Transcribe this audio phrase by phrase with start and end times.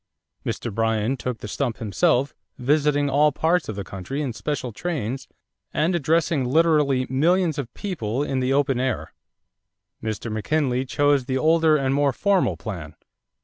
[0.43, 0.73] Mr.
[0.73, 5.27] Bryan took the stump himself, visiting all parts of the country in special trains
[5.75, 9.13] and addressing literally millions of people in the open air.
[10.01, 10.31] Mr.
[10.31, 12.95] McKinley chose the older and more formal plan.